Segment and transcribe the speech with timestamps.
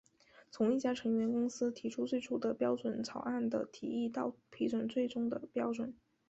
[0.49, 5.95] 从一家成员公司提出最初的标准草案的提案到批准最终的标准。